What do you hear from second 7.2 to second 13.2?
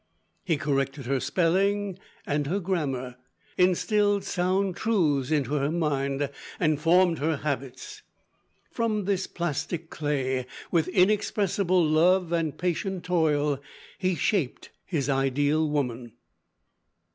habits. From this plastic clay, with inexpressible love and patient